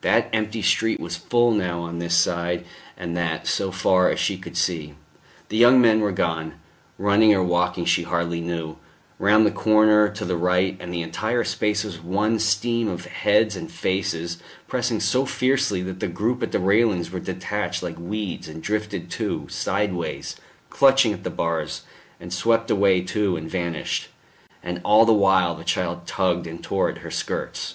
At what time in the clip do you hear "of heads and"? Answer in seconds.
12.88-13.70